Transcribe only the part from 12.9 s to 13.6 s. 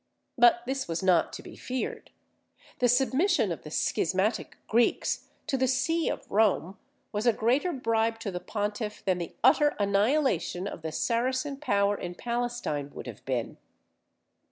would have been.